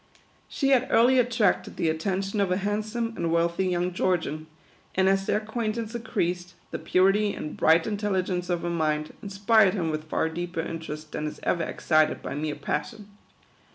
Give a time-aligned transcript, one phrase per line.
[0.49, 4.47] She had early attracted the attention of a handsome and wealthy young Georgian;
[4.95, 9.75] and as their acquaintance increased, the purity and bright intelli gence of her mind, inspired
[9.75, 13.11] him with far deeper in terest than is ever excited by mere passion.